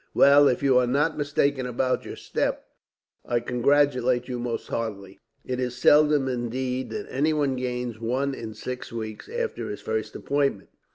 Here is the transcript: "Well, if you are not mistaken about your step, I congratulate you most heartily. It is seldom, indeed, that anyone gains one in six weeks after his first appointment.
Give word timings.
"Well, 0.15 0.47
if 0.47 0.63
you 0.63 0.79
are 0.79 0.87
not 0.87 1.15
mistaken 1.15 1.67
about 1.67 2.05
your 2.05 2.15
step, 2.15 2.65
I 3.23 3.39
congratulate 3.39 4.27
you 4.27 4.39
most 4.39 4.69
heartily. 4.69 5.19
It 5.45 5.59
is 5.59 5.77
seldom, 5.77 6.27
indeed, 6.27 6.89
that 6.89 7.05
anyone 7.07 7.55
gains 7.55 7.99
one 7.99 8.33
in 8.33 8.55
six 8.55 8.91
weeks 8.91 9.29
after 9.29 9.69
his 9.69 9.81
first 9.81 10.15
appointment. 10.15 10.69